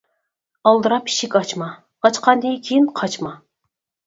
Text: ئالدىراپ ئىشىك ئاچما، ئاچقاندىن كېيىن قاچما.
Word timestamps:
ئالدىراپ 0.69 1.11
ئىشىك 1.11 1.35
ئاچما، 1.41 1.67
ئاچقاندىن 2.09 2.57
كېيىن 2.71 2.89
قاچما. 3.03 3.37